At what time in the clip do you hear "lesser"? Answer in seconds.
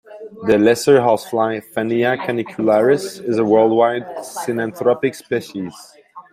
0.57-0.99